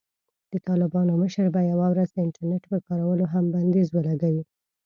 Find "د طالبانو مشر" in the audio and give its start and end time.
0.51-1.45